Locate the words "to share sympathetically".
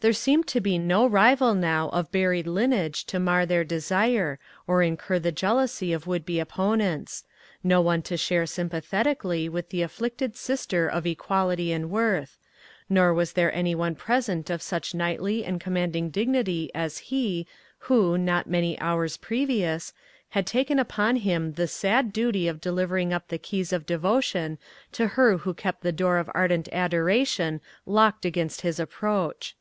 8.04-9.46